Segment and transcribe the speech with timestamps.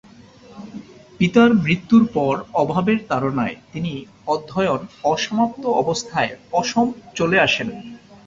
[1.19, 3.93] পিতার মৃত্যুর পর অভাবের তারণায় তিনি
[4.27, 4.81] অধ্যয়ন
[5.03, 6.31] অসমাপ্ত অবস্থায়
[6.51, 6.87] অসম
[7.15, 7.67] চলে আসেন।